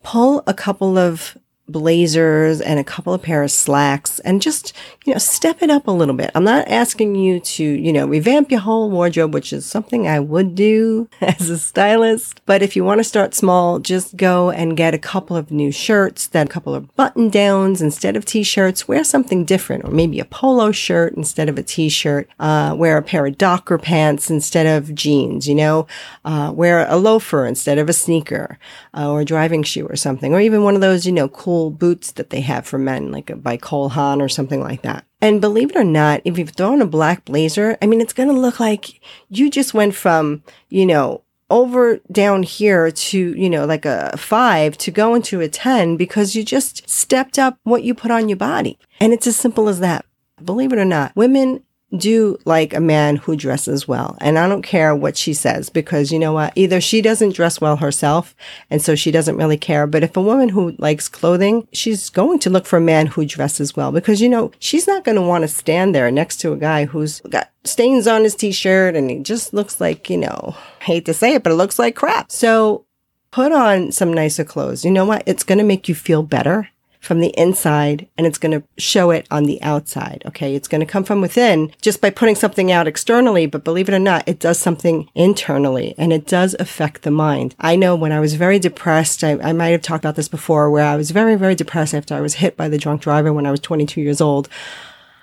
pull 0.03 0.43
a 0.47 0.53
couple 0.53 0.97
of 0.97 1.37
blazers 1.67 2.61
and 2.61 2.79
a 2.79 2.83
couple 2.83 3.13
of 3.13 3.21
pair 3.21 3.41
of 3.43 3.51
slacks 3.51 4.19
and 4.19 4.41
just, 4.41 4.73
you 5.05 5.13
know, 5.13 5.17
step 5.17 5.61
it 5.61 5.69
up 5.69 5.87
a 5.87 5.91
little 5.91 6.13
bit. 6.13 6.31
I'm 6.35 6.43
not 6.43 6.67
asking 6.67 7.15
you 7.15 7.39
to, 7.39 7.63
you 7.63 7.91
know, 7.91 8.07
revamp 8.07 8.51
your 8.51 8.59
whole 8.59 8.91
wardrobe, 8.91 9.33
which 9.33 9.51
is 9.51 9.65
something 9.65 10.07
I 10.07 10.19
would 10.19 10.53
do 10.53 11.09
as 11.21 11.49
a 11.49 11.57
stylist. 11.57 12.41
But 12.45 12.61
if 12.61 12.75
you 12.75 12.83
want 12.83 12.99
to 12.99 13.03
start 13.03 13.33
small, 13.33 13.79
just 13.79 14.15
go 14.15 14.51
and 14.51 14.77
get 14.77 14.93
a 14.93 14.99
couple 14.99 15.35
of 15.35 15.51
new 15.51 15.71
shirts, 15.71 16.27
then 16.27 16.45
a 16.45 16.49
couple 16.49 16.75
of 16.75 16.95
button 16.95 17.29
downs 17.29 17.81
instead 17.81 18.15
of 18.15 18.25
t-shirts, 18.25 18.87
wear 18.87 19.03
something 19.03 19.43
different 19.43 19.85
or 19.85 19.91
maybe 19.91 20.19
a 20.19 20.25
polo 20.25 20.71
shirt 20.71 21.13
instead 21.15 21.49
of 21.49 21.57
a 21.57 21.63
t-shirt, 21.63 22.29
uh, 22.39 22.75
wear 22.77 22.97
a 22.97 23.01
pair 23.03 23.25
of 23.25 23.37
Docker 23.37 23.77
pants 23.77 24.29
instead 24.29 24.67
of 24.67 24.93
jeans, 24.93 25.47
you 25.47 25.55
know, 25.55 25.87
uh, 26.25 26.51
wear 26.53 26.85
a 26.87 26.97
loafer 26.97 27.45
instead 27.45 27.77
of 27.77 27.89
a 27.89 27.93
sneaker, 27.93 28.59
uh, 28.95 29.09
or 29.09 29.21
a 29.21 29.25
driving 29.25 29.63
shoe 29.63 29.85
or 29.87 29.95
something, 29.95 30.33
or 30.33 30.39
even 30.39 30.63
one 30.63 30.75
of 30.75 30.81
those, 30.81 31.05
you 31.05 31.11
know, 31.11 31.27
cool 31.27 31.54
cool 31.55 31.71
boots 31.71 32.11
that 32.11 32.31
they 32.31 32.41
have 32.41 32.67
for 32.67 32.77
men, 32.77 33.13
like 33.13 33.31
by 33.41 33.55
Cole 33.55 33.87
Haan 33.87 34.21
or 34.21 34.27
something 34.27 34.59
like 34.59 34.81
that. 34.81 35.05
And 35.21 35.39
believe 35.39 35.69
it 35.69 35.77
or 35.77 35.85
not, 35.85 36.19
if 36.25 36.37
you've 36.37 36.49
thrown 36.49 36.81
a 36.81 36.85
black 36.85 37.23
blazer, 37.23 37.77
I 37.81 37.85
mean, 37.85 38.01
it's 38.01 38.11
going 38.11 38.27
to 38.27 38.35
look 38.35 38.59
like 38.59 38.99
you 39.29 39.49
just 39.49 39.73
went 39.73 39.95
from, 39.95 40.43
you 40.67 40.85
know, 40.85 41.21
over 41.49 42.01
down 42.11 42.43
here 42.43 42.91
to, 42.91 43.17
you 43.17 43.49
know, 43.49 43.63
like 43.65 43.85
a 43.85 44.17
five 44.17 44.77
to 44.79 44.91
go 44.91 45.15
into 45.15 45.39
a 45.39 45.47
10 45.47 45.95
because 45.95 46.35
you 46.35 46.43
just 46.43 46.89
stepped 46.89 47.39
up 47.39 47.57
what 47.63 47.83
you 47.83 47.93
put 47.93 48.11
on 48.11 48.27
your 48.27 48.37
body. 48.37 48.77
And 48.99 49.13
it's 49.13 49.27
as 49.27 49.37
simple 49.37 49.69
as 49.69 49.79
that. 49.79 50.05
Believe 50.43 50.73
it 50.73 50.79
or 50.79 50.83
not, 50.83 51.15
women 51.15 51.63
do 51.95 52.37
like 52.45 52.73
a 52.73 52.79
man 52.79 53.17
who 53.17 53.35
dresses 53.35 53.87
well. 53.87 54.17
And 54.21 54.37
I 54.37 54.47
don't 54.47 54.61
care 54.61 54.95
what 54.95 55.17
she 55.17 55.33
says 55.33 55.69
because 55.69 56.11
you 56.11 56.19
know 56.19 56.33
what? 56.33 56.53
Either 56.55 56.79
she 56.81 57.01
doesn't 57.01 57.35
dress 57.35 57.59
well 57.59 57.77
herself 57.77 58.35
and 58.69 58.81
so 58.81 58.95
she 58.95 59.11
doesn't 59.11 59.37
really 59.37 59.57
care. 59.57 59.87
But 59.87 60.03
if 60.03 60.15
a 60.15 60.21
woman 60.21 60.49
who 60.49 60.75
likes 60.77 61.07
clothing, 61.07 61.67
she's 61.73 62.09
going 62.09 62.39
to 62.39 62.49
look 62.49 62.65
for 62.65 62.77
a 62.77 62.81
man 62.81 63.07
who 63.07 63.25
dresses 63.25 63.75
well 63.75 63.91
because 63.91 64.21
you 64.21 64.29
know, 64.29 64.51
she's 64.59 64.87
not 64.87 65.03
going 65.03 65.15
to 65.15 65.21
want 65.21 65.43
to 65.43 65.47
stand 65.47 65.93
there 65.95 66.11
next 66.11 66.37
to 66.37 66.53
a 66.53 66.57
guy 66.57 66.85
who's 66.85 67.21
got 67.21 67.49
stains 67.63 68.07
on 68.07 68.23
his 68.23 68.35
t-shirt 68.35 68.95
and 68.95 69.09
he 69.09 69.19
just 69.19 69.53
looks 69.53 69.81
like, 69.81 70.09
you 70.09 70.17
know, 70.17 70.55
hate 70.79 71.05
to 71.05 71.13
say 71.13 71.35
it, 71.35 71.43
but 71.43 71.51
it 71.51 71.55
looks 71.55 71.79
like 71.79 71.95
crap. 71.95 72.31
So 72.31 72.85
put 73.31 73.51
on 73.51 73.91
some 73.91 74.13
nicer 74.13 74.43
clothes. 74.43 74.85
You 74.85 74.91
know 74.91 75.05
what? 75.05 75.23
It's 75.25 75.43
going 75.43 75.57
to 75.57 75.63
make 75.63 75.89
you 75.89 75.95
feel 75.95 76.23
better 76.23 76.69
from 77.05 77.19
the 77.19 77.33
inside 77.37 78.07
and 78.17 78.25
it's 78.25 78.37
going 78.37 78.51
to 78.51 78.67
show 78.77 79.11
it 79.11 79.27
on 79.31 79.45
the 79.45 79.61
outside. 79.61 80.23
Okay. 80.25 80.55
It's 80.55 80.67
going 80.67 80.81
to 80.81 80.85
come 80.85 81.03
from 81.03 81.21
within 81.21 81.71
just 81.81 82.01
by 82.01 82.09
putting 82.09 82.35
something 82.35 82.71
out 82.71 82.87
externally. 82.87 83.45
But 83.45 83.63
believe 83.63 83.87
it 83.87 83.95
or 83.95 83.99
not, 83.99 84.27
it 84.27 84.39
does 84.39 84.59
something 84.59 85.09
internally 85.15 85.95
and 85.97 86.11
it 86.11 86.27
does 86.27 86.55
affect 86.59 87.03
the 87.03 87.11
mind. 87.11 87.55
I 87.59 87.75
know 87.75 87.95
when 87.95 88.11
I 88.11 88.19
was 88.19 88.33
very 88.33 88.59
depressed, 88.59 89.23
I, 89.23 89.39
I 89.39 89.53
might 89.53 89.69
have 89.69 89.81
talked 89.81 90.03
about 90.03 90.15
this 90.15 90.27
before 90.27 90.69
where 90.69 90.85
I 90.85 90.95
was 90.95 91.11
very, 91.11 91.35
very 91.35 91.55
depressed 91.55 91.93
after 91.93 92.15
I 92.15 92.21
was 92.21 92.35
hit 92.35 92.57
by 92.57 92.67
the 92.67 92.77
drunk 92.77 93.01
driver 93.01 93.31
when 93.31 93.45
I 93.45 93.51
was 93.51 93.59
22 93.59 94.01
years 94.01 94.21
old. 94.21 94.49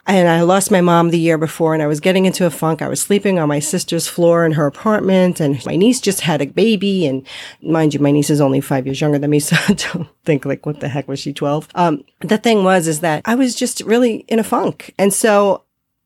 And 0.06 0.28
I 0.28 0.42
lost 0.42 0.72
my 0.72 0.80
mom 0.80 1.10
the 1.10 1.18
year 1.18 1.38
before 1.38 1.74
and 1.74 1.82
I 1.82 1.86
was 1.86 2.00
getting 2.00 2.24
into 2.26 2.44
a 2.44 2.50
funk. 2.50 2.82
I 2.82 2.88
was 2.88 3.00
sleeping 3.00 3.38
on 3.38 3.48
my 3.48 3.60
sister's 3.60 4.08
floor 4.08 4.44
in 4.44 4.52
her 4.52 4.66
apartment 4.66 5.38
and 5.38 5.64
my 5.64 5.76
niece 5.76 6.00
just 6.00 6.22
had 6.22 6.42
a 6.42 6.46
baby. 6.46 7.06
And 7.06 7.24
mind 7.62 7.94
you, 7.94 8.00
my 8.00 8.10
niece 8.10 8.28
is 8.28 8.40
only 8.40 8.60
five 8.60 8.84
years 8.84 9.00
younger 9.00 9.18
than 9.18 9.30
me. 9.30 9.40
So 9.52 9.56
don't 9.74 10.08
think 10.24 10.44
like, 10.44 10.66
what 10.66 10.80
the 10.80 10.88
heck 10.88 11.06
was 11.06 11.20
she 11.20 11.32
12? 11.32 11.68
Um, 11.74 12.04
the 12.20 12.38
thing 12.38 12.64
was, 12.64 12.88
is 12.88 13.00
that 13.00 13.22
I 13.26 13.34
was 13.34 13.54
just 13.54 13.80
really 13.82 14.24
in 14.28 14.38
a 14.38 14.44
funk. 14.44 14.92
And 14.98 15.12
so 15.12 15.64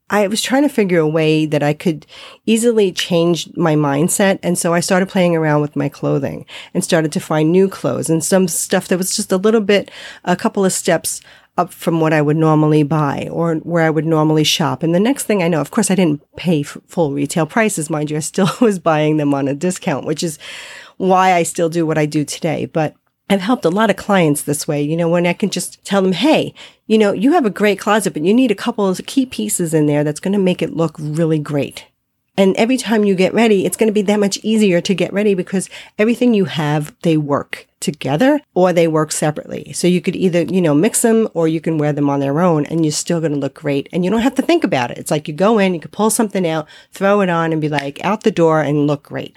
I 0.08 0.26
was 0.28 0.42
trying 0.42 0.62
to 0.62 0.68
figure 0.68 1.00
a 1.00 1.08
way 1.08 1.46
that 1.46 1.62
I 1.62 1.72
could 1.72 2.06
easily 2.44 2.92
change 2.92 3.48
my 3.56 3.74
mindset. 3.74 4.38
And 4.42 4.58
so 4.58 4.72
I 4.72 4.80
started 4.80 5.08
playing 5.08 5.34
around 5.34 5.62
with 5.62 5.74
my 5.74 5.88
clothing 5.88 6.46
and 6.74 6.84
started 6.84 7.12
to 7.12 7.20
find 7.20 7.50
new 7.50 7.68
clothes 7.68 8.10
and 8.10 8.22
some 8.22 8.46
stuff 8.46 8.88
that 8.88 8.98
was 8.98 9.16
just 9.16 9.32
a 9.32 9.36
little 9.36 9.60
bit, 9.60 9.90
a 10.24 10.36
couple 10.36 10.64
of 10.64 10.72
steps 10.72 11.20
up 11.56 11.72
from 11.72 12.00
what 12.00 12.12
I 12.12 12.20
would 12.22 12.36
normally 12.36 12.82
buy 12.82 13.28
or 13.30 13.54
where 13.56 13.84
I 13.84 13.90
would 13.90 14.04
normally 14.04 14.44
shop. 14.44 14.82
And 14.82 14.94
the 14.94 15.00
next 15.00 15.24
thing 15.24 15.42
I 15.42 15.48
know, 15.48 15.60
of 15.60 15.70
course, 15.70 15.90
I 15.90 15.94
didn't 15.94 16.22
pay 16.36 16.62
full 16.62 17.12
retail 17.12 17.46
prices, 17.46 17.88
mind 17.88 18.10
you. 18.10 18.16
I 18.16 18.20
still 18.20 18.48
was 18.60 18.78
buying 18.78 19.16
them 19.16 19.32
on 19.34 19.48
a 19.48 19.54
discount, 19.54 20.06
which 20.06 20.22
is 20.22 20.38
why 20.98 21.32
I 21.32 21.42
still 21.42 21.68
do 21.68 21.86
what 21.86 21.98
I 21.98 22.06
do 22.06 22.24
today. 22.24 22.66
But 22.66 22.94
I've 23.28 23.40
helped 23.40 23.64
a 23.64 23.70
lot 23.70 23.90
of 23.90 23.96
clients 23.96 24.42
this 24.42 24.68
way, 24.68 24.82
you 24.82 24.96
know, 24.96 25.08
when 25.08 25.26
I 25.26 25.32
can 25.32 25.50
just 25.50 25.82
tell 25.84 26.02
them, 26.02 26.12
Hey, 26.12 26.54
you 26.86 26.98
know, 26.98 27.12
you 27.12 27.32
have 27.32 27.46
a 27.46 27.50
great 27.50 27.78
closet, 27.78 28.12
but 28.12 28.24
you 28.24 28.32
need 28.32 28.50
a 28.50 28.56
couple 28.56 28.86
of 28.86 29.04
key 29.06 29.26
pieces 29.26 29.74
in 29.74 29.86
there 29.86 30.04
that's 30.04 30.20
going 30.20 30.32
to 30.32 30.38
make 30.38 30.62
it 30.62 30.76
look 30.76 30.94
really 30.98 31.38
great. 31.38 31.86
And 32.36 32.54
every 32.56 32.76
time 32.76 33.04
you 33.04 33.14
get 33.14 33.32
ready, 33.32 33.64
it's 33.64 33.76
going 33.76 33.88
to 33.88 33.92
be 33.92 34.02
that 34.02 34.20
much 34.20 34.38
easier 34.42 34.80
to 34.82 34.94
get 34.94 35.12
ready 35.12 35.34
because 35.34 35.70
everything 35.98 36.34
you 36.34 36.44
have, 36.44 36.94
they 37.02 37.16
work 37.16 37.66
together 37.80 38.40
or 38.54 38.72
they 38.72 38.88
work 38.88 39.12
separately. 39.12 39.72
So 39.72 39.86
you 39.86 40.00
could 40.00 40.16
either, 40.16 40.42
you 40.42 40.60
know, 40.60 40.74
mix 40.74 41.02
them 41.02 41.28
or 41.34 41.48
you 41.48 41.60
can 41.60 41.78
wear 41.78 41.92
them 41.92 42.10
on 42.10 42.20
their 42.20 42.40
own 42.40 42.66
and 42.66 42.84
you're 42.84 42.92
still 42.92 43.20
going 43.20 43.32
to 43.32 43.38
look 43.38 43.54
great. 43.54 43.88
And 43.92 44.04
you 44.04 44.10
don't 44.10 44.20
have 44.20 44.34
to 44.34 44.42
think 44.42 44.64
about 44.64 44.90
it. 44.90 44.98
It's 44.98 45.10
like 45.10 45.28
you 45.28 45.34
go 45.34 45.58
in, 45.58 45.72
you 45.72 45.80
can 45.80 45.90
pull 45.90 46.10
something 46.10 46.46
out, 46.46 46.68
throw 46.92 47.20
it 47.20 47.30
on 47.30 47.52
and 47.52 47.60
be 47.60 47.68
like 47.68 48.04
out 48.04 48.22
the 48.22 48.30
door 48.30 48.60
and 48.60 48.86
look 48.86 49.02
great. 49.04 49.36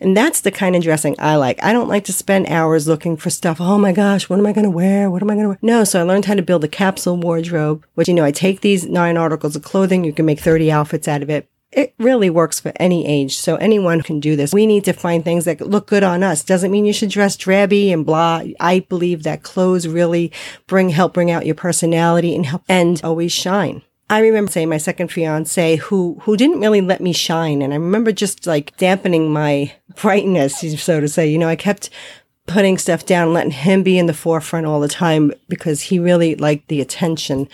And 0.00 0.16
that's 0.16 0.40
the 0.40 0.50
kind 0.50 0.74
of 0.76 0.82
dressing 0.82 1.14
I 1.18 1.36
like. 1.36 1.62
I 1.62 1.72
don't 1.72 1.88
like 1.88 2.04
to 2.04 2.12
spend 2.12 2.48
hours 2.48 2.88
looking 2.88 3.16
for 3.16 3.30
stuff. 3.30 3.60
Oh 3.60 3.78
my 3.78 3.92
gosh, 3.92 4.28
what 4.28 4.38
am 4.38 4.46
I 4.46 4.52
going 4.52 4.64
to 4.64 4.70
wear? 4.70 5.10
What 5.10 5.22
am 5.22 5.30
I 5.30 5.34
going 5.34 5.44
to 5.44 5.48
wear? 5.50 5.58
No. 5.62 5.84
So 5.84 6.00
I 6.00 6.02
learned 6.02 6.24
how 6.24 6.34
to 6.34 6.42
build 6.42 6.64
a 6.64 6.68
capsule 6.68 7.16
wardrobe, 7.16 7.86
which, 7.94 8.08
you 8.08 8.14
know, 8.14 8.24
I 8.24 8.32
take 8.32 8.60
these 8.60 8.86
nine 8.86 9.16
articles 9.16 9.56
of 9.56 9.62
clothing. 9.62 10.04
You 10.04 10.12
can 10.12 10.26
make 10.26 10.40
30 10.40 10.70
outfits 10.70 11.08
out 11.08 11.22
of 11.22 11.30
it. 11.30 11.48
It 11.74 11.92
really 11.98 12.30
works 12.30 12.60
for 12.60 12.72
any 12.76 13.06
age, 13.06 13.36
so 13.36 13.56
anyone 13.56 14.00
can 14.00 14.20
do 14.20 14.36
this. 14.36 14.52
We 14.52 14.66
need 14.66 14.84
to 14.84 14.92
find 14.92 15.24
things 15.24 15.44
that 15.44 15.60
look 15.60 15.88
good 15.88 16.04
on 16.04 16.22
us. 16.22 16.44
Doesn't 16.44 16.70
mean 16.70 16.84
you 16.84 16.92
should 16.92 17.10
dress 17.10 17.36
drabby 17.36 17.92
and 17.92 18.06
blah. 18.06 18.42
I 18.60 18.80
believe 18.80 19.24
that 19.24 19.42
clothes 19.42 19.88
really 19.88 20.30
bring 20.68 20.90
help 20.90 21.14
bring 21.14 21.32
out 21.32 21.46
your 21.46 21.56
personality 21.56 22.34
and 22.36 22.46
help 22.46 22.62
and 22.68 23.00
always 23.02 23.32
shine. 23.32 23.82
I 24.10 24.20
remember 24.20 24.52
saying 24.52 24.68
my 24.68 24.78
second 24.78 25.10
fiance 25.10 25.76
who 25.76 26.18
who 26.22 26.36
didn't 26.36 26.60
really 26.60 26.82
let 26.82 27.00
me 27.00 27.12
shine 27.12 27.62
and 27.62 27.72
I 27.72 27.76
remember 27.76 28.12
just 28.12 28.46
like 28.46 28.76
dampening 28.76 29.32
my 29.32 29.72
brightness 29.96 30.60
so 30.80 31.00
to 31.00 31.08
say 31.08 31.26
you 31.26 31.38
know 31.38 31.48
I 31.48 31.56
kept 31.56 31.88
putting 32.46 32.76
stuff 32.76 33.06
down, 33.06 33.32
letting 33.32 33.50
him 33.50 33.82
be 33.82 33.98
in 33.98 34.06
the 34.06 34.12
forefront 34.12 34.66
all 34.66 34.80
the 34.80 34.88
time 34.88 35.32
because 35.48 35.80
he 35.80 35.98
really 35.98 36.34
liked 36.34 36.68
the 36.68 36.80
attention. 36.80 37.48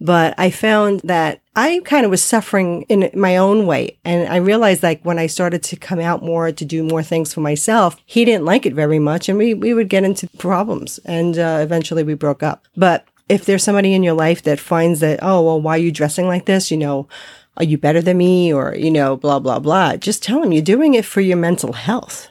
But 0.00 0.34
I 0.38 0.50
found 0.50 1.00
that 1.00 1.40
I 1.56 1.80
kind 1.84 2.04
of 2.04 2.10
was 2.10 2.22
suffering 2.22 2.82
in 2.82 3.10
my 3.14 3.36
own 3.36 3.66
way. 3.66 3.98
And 4.04 4.28
I 4.28 4.36
realized 4.36 4.82
like 4.82 5.02
when 5.02 5.18
I 5.18 5.26
started 5.26 5.62
to 5.64 5.76
come 5.76 5.98
out 5.98 6.22
more 6.22 6.52
to 6.52 6.64
do 6.64 6.84
more 6.84 7.02
things 7.02 7.34
for 7.34 7.40
myself, 7.40 7.96
he 8.06 8.24
didn't 8.24 8.44
like 8.44 8.66
it 8.66 8.74
very 8.74 9.00
much. 9.00 9.28
And 9.28 9.36
we, 9.36 9.52
we 9.52 9.74
would 9.74 9.88
get 9.88 10.04
into 10.04 10.28
problems 10.38 10.98
and 11.04 11.38
uh, 11.38 11.58
eventually 11.60 12.04
we 12.04 12.14
broke 12.14 12.42
up. 12.42 12.64
But 12.76 13.04
if 13.28 13.44
there's 13.44 13.64
somebody 13.64 13.94
in 13.94 14.04
your 14.04 14.14
life 14.14 14.42
that 14.42 14.60
finds 14.60 15.00
that, 15.00 15.18
oh, 15.22 15.42
well, 15.42 15.60
why 15.60 15.74
are 15.74 15.80
you 15.80 15.90
dressing 15.90 16.28
like 16.28 16.44
this? 16.44 16.70
You 16.70 16.76
know, 16.76 17.08
are 17.56 17.64
you 17.64 17.78
better 17.78 18.00
than 18.00 18.18
me? 18.18 18.52
Or, 18.52 18.76
you 18.76 18.92
know, 18.92 19.16
blah, 19.16 19.40
blah, 19.40 19.58
blah. 19.58 19.96
Just 19.96 20.22
tell 20.22 20.40
them 20.40 20.52
you're 20.52 20.62
doing 20.62 20.94
it 20.94 21.04
for 21.04 21.20
your 21.20 21.36
mental 21.36 21.72
health. 21.72 22.28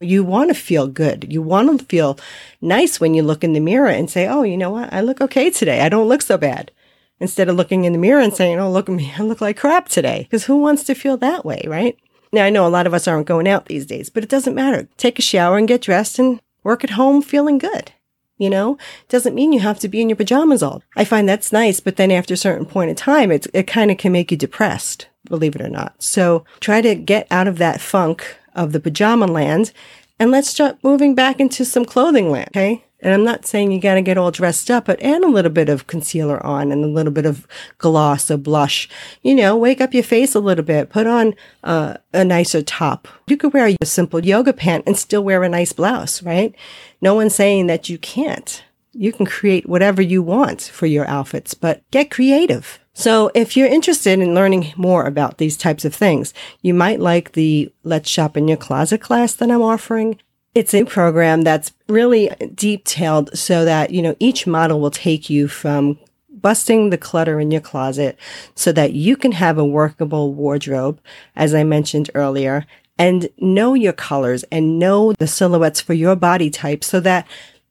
You 0.00 0.24
want 0.24 0.50
to 0.50 0.54
feel 0.54 0.88
good. 0.88 1.32
You 1.32 1.40
want 1.40 1.80
to 1.80 1.86
feel 1.86 2.18
nice 2.60 3.00
when 3.00 3.14
you 3.14 3.22
look 3.22 3.42
in 3.42 3.54
the 3.54 3.60
mirror 3.60 3.88
and 3.88 4.10
say, 4.10 4.26
Oh, 4.26 4.42
you 4.42 4.56
know 4.56 4.70
what? 4.70 4.92
I 4.92 5.00
look 5.00 5.20
okay 5.20 5.50
today. 5.50 5.80
I 5.80 5.88
don't 5.88 6.08
look 6.08 6.22
so 6.22 6.36
bad. 6.36 6.70
Instead 7.18 7.48
of 7.48 7.56
looking 7.56 7.84
in 7.84 7.92
the 7.94 7.98
mirror 7.98 8.20
and 8.20 8.34
saying, 8.34 8.58
Oh, 8.58 8.70
look 8.70 8.88
at 8.88 8.94
me. 8.94 9.12
I 9.18 9.22
look 9.22 9.40
like 9.40 9.56
crap 9.56 9.88
today. 9.88 10.24
Because 10.24 10.44
who 10.44 10.56
wants 10.56 10.84
to 10.84 10.94
feel 10.94 11.16
that 11.18 11.44
way, 11.44 11.62
right? 11.66 11.96
Now, 12.30 12.44
I 12.44 12.50
know 12.50 12.66
a 12.66 12.68
lot 12.68 12.86
of 12.86 12.92
us 12.92 13.08
aren't 13.08 13.26
going 13.26 13.48
out 13.48 13.66
these 13.66 13.86
days, 13.86 14.10
but 14.10 14.22
it 14.22 14.28
doesn't 14.28 14.54
matter. 14.54 14.88
Take 14.98 15.18
a 15.18 15.22
shower 15.22 15.56
and 15.56 15.68
get 15.68 15.80
dressed 15.80 16.18
and 16.18 16.40
work 16.62 16.84
at 16.84 16.90
home 16.90 17.22
feeling 17.22 17.56
good. 17.56 17.92
You 18.36 18.50
know, 18.50 18.76
doesn't 19.08 19.34
mean 19.34 19.54
you 19.54 19.60
have 19.60 19.78
to 19.78 19.88
be 19.88 20.02
in 20.02 20.10
your 20.10 20.16
pajamas 20.16 20.62
all. 20.62 20.82
I 20.94 21.04
find 21.04 21.26
that's 21.26 21.52
nice, 21.52 21.80
but 21.80 21.96
then 21.96 22.10
after 22.10 22.34
a 22.34 22.36
certain 22.36 22.66
point 22.66 22.90
of 22.90 22.96
time, 22.98 23.32
it, 23.32 23.46
it 23.54 23.66
kind 23.66 23.90
of 23.90 23.96
can 23.96 24.12
make 24.12 24.30
you 24.30 24.36
depressed, 24.36 25.08
believe 25.24 25.54
it 25.54 25.62
or 25.62 25.70
not. 25.70 26.02
So 26.02 26.44
try 26.60 26.82
to 26.82 26.94
get 26.94 27.26
out 27.30 27.48
of 27.48 27.56
that 27.56 27.80
funk 27.80 28.36
of 28.56 28.72
the 28.72 28.80
pajama 28.80 29.26
land 29.26 29.72
and 30.18 30.30
let's 30.30 30.48
start 30.48 30.78
moving 30.82 31.14
back 31.14 31.40
into 31.40 31.64
some 31.64 31.84
clothing 31.84 32.30
land. 32.30 32.48
Okay. 32.48 32.82
And 33.00 33.12
I'm 33.12 33.24
not 33.24 33.44
saying 33.44 33.70
you 33.70 33.80
got 33.80 33.94
to 33.94 34.02
get 34.02 34.16
all 34.16 34.30
dressed 34.30 34.70
up, 34.70 34.86
but 34.86 35.00
add 35.02 35.22
a 35.22 35.28
little 35.28 35.50
bit 35.50 35.68
of 35.68 35.86
concealer 35.86 36.44
on 36.44 36.72
and 36.72 36.82
a 36.82 36.88
little 36.88 37.12
bit 37.12 37.26
of 37.26 37.46
gloss 37.76 38.30
or 38.30 38.38
blush. 38.38 38.88
You 39.22 39.34
know, 39.34 39.54
wake 39.54 39.82
up 39.82 39.92
your 39.92 40.02
face 40.02 40.34
a 40.34 40.40
little 40.40 40.64
bit, 40.64 40.88
put 40.88 41.06
on 41.06 41.34
uh, 41.62 41.98
a 42.14 42.24
nicer 42.24 42.62
top. 42.62 43.06
You 43.26 43.36
could 43.36 43.52
wear 43.52 43.76
a 43.80 43.84
simple 43.84 44.24
yoga 44.24 44.54
pant 44.54 44.84
and 44.86 44.96
still 44.96 45.22
wear 45.22 45.42
a 45.42 45.48
nice 45.48 45.74
blouse, 45.74 46.22
right? 46.22 46.54
No 47.02 47.14
one's 47.14 47.34
saying 47.34 47.66
that 47.66 47.90
you 47.90 47.98
can't. 47.98 48.64
You 48.98 49.12
can 49.12 49.26
create 49.26 49.68
whatever 49.68 50.00
you 50.00 50.22
want 50.22 50.62
for 50.62 50.86
your 50.86 51.06
outfits, 51.06 51.54
but 51.54 51.82
get 51.90 52.10
creative. 52.10 52.78
So 52.94 53.30
if 53.34 53.56
you're 53.56 53.66
interested 53.66 54.18
in 54.18 54.34
learning 54.34 54.72
more 54.74 55.04
about 55.04 55.36
these 55.36 55.58
types 55.58 55.84
of 55.84 55.94
things, 55.94 56.32
you 56.62 56.72
might 56.72 56.98
like 56.98 57.32
the 57.32 57.70
Let's 57.82 58.08
Shop 58.08 58.38
in 58.38 58.48
Your 58.48 58.56
Closet 58.56 59.02
class 59.02 59.34
that 59.34 59.50
I'm 59.50 59.60
offering. 59.60 60.18
It's 60.54 60.72
a 60.72 60.84
program 60.84 61.42
that's 61.42 61.72
really 61.88 62.30
detailed 62.54 63.36
so 63.36 63.66
that, 63.66 63.90
you 63.90 64.00
know, 64.00 64.16
each 64.18 64.46
model 64.46 64.80
will 64.80 64.90
take 64.90 65.28
you 65.28 65.46
from 65.46 65.98
busting 66.30 66.88
the 66.88 66.96
clutter 66.96 67.38
in 67.38 67.50
your 67.50 67.60
closet 67.60 68.18
so 68.54 68.72
that 68.72 68.94
you 68.94 69.16
can 69.16 69.32
have 69.32 69.58
a 69.58 69.64
workable 69.64 70.32
wardrobe, 70.32 70.98
as 71.34 71.54
I 71.54 71.64
mentioned 71.64 72.08
earlier, 72.14 72.64
and 72.98 73.28
know 73.36 73.74
your 73.74 73.92
colors 73.92 74.42
and 74.50 74.78
know 74.78 75.12
the 75.12 75.26
silhouettes 75.26 75.82
for 75.82 75.92
your 75.92 76.16
body 76.16 76.48
type 76.48 76.82
so 76.82 77.00
that 77.00 77.26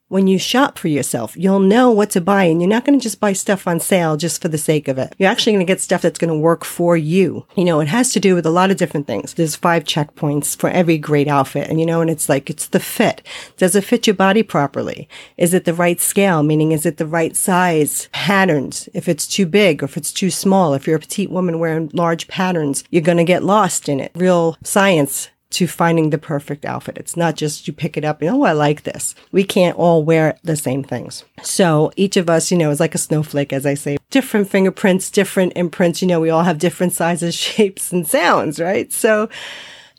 when 0.07 0.27
you 0.27 0.37
shop 0.37 0.77
for 0.77 0.87
yourself, 0.87 1.35
you'll 1.35 1.59
know 1.59 1.89
what 1.89 2.11
to 2.11 2.21
buy 2.21 2.43
and 2.43 2.61
you're 2.61 2.69
not 2.69 2.85
going 2.85 2.97
to 2.97 3.03
just 3.03 3.19
buy 3.19 3.33
stuff 3.33 3.67
on 3.67 3.79
sale 3.79 4.17
just 4.17 4.41
for 4.41 4.47
the 4.47 4.57
sake 4.57 4.87
of 4.87 4.99
it. 4.99 5.15
You're 5.17 5.31
actually 5.31 5.53
going 5.53 5.65
to 5.65 5.71
get 5.71 5.81
stuff 5.81 6.03
that's 6.03 6.19
going 6.19 6.31
to 6.31 6.39
work 6.39 6.63
for 6.63 6.95
you. 6.95 7.47
You 7.55 7.65
know, 7.65 7.79
it 7.79 7.87
has 7.87 8.13
to 8.13 8.19
do 8.19 8.35
with 8.35 8.45
a 8.45 8.51
lot 8.51 8.69
of 8.69 8.77
different 8.77 9.07
things. 9.07 9.33
There's 9.33 9.55
five 9.55 9.83
checkpoints 9.83 10.55
for 10.55 10.69
every 10.69 10.99
great 10.99 11.27
outfit. 11.27 11.69
And 11.69 11.79
you 11.79 11.85
know, 11.85 12.01
and 12.01 12.09
it's 12.09 12.29
like, 12.29 12.49
it's 12.49 12.67
the 12.67 12.79
fit. 12.79 13.25
Does 13.57 13.75
it 13.75 13.83
fit 13.83 14.05
your 14.05 14.15
body 14.15 14.43
properly? 14.43 15.09
Is 15.37 15.53
it 15.53 15.65
the 15.65 15.73
right 15.73 15.99
scale? 15.99 16.43
Meaning, 16.43 16.71
is 16.71 16.85
it 16.85 16.97
the 16.97 17.07
right 17.07 17.35
size 17.35 18.07
patterns? 18.11 18.87
If 18.93 19.09
it's 19.09 19.25
too 19.25 19.47
big 19.47 19.81
or 19.81 19.85
if 19.85 19.97
it's 19.97 20.11
too 20.11 20.29
small, 20.29 20.73
if 20.73 20.85
you're 20.85 20.97
a 20.97 20.99
petite 20.99 21.31
woman 21.31 21.57
wearing 21.57 21.89
large 21.93 22.27
patterns, 22.27 22.83
you're 22.91 23.01
going 23.01 23.17
to 23.17 23.23
get 23.23 23.43
lost 23.43 23.89
in 23.89 23.99
it. 23.99 24.11
Real 24.15 24.57
science 24.63 25.29
to 25.51 25.67
finding 25.67 26.09
the 26.09 26.17
perfect 26.17 26.65
outfit. 26.65 26.97
It's 26.97 27.15
not 27.15 27.35
just 27.35 27.67
you 27.67 27.73
pick 27.73 27.97
it 27.97 28.03
up 28.03 28.21
and, 28.21 28.29
oh, 28.29 28.43
I 28.43 28.51
like 28.51 28.83
this. 28.83 29.15
We 29.31 29.43
can't 29.43 29.77
all 29.77 30.03
wear 30.03 30.37
the 30.43 30.55
same 30.55 30.83
things. 30.83 31.23
So 31.43 31.91
each 31.95 32.17
of 32.17 32.29
us, 32.29 32.51
you 32.51 32.57
know, 32.57 32.71
is 32.71 32.79
like 32.79 32.95
a 32.95 32.99
snowflake, 32.99 33.53
as 33.53 33.65
I 33.65 33.75
say, 33.75 33.97
different 34.09 34.49
fingerprints, 34.49 35.09
different 35.09 35.53
imprints. 35.55 36.01
You 36.01 36.07
know, 36.07 36.19
we 36.19 36.29
all 36.29 36.43
have 36.43 36.59
different 36.59 36.93
sizes, 37.01 37.35
shapes, 37.35 37.91
and 37.91 38.07
sounds, 38.07 38.59
right? 38.59 38.91
So, 38.91 39.29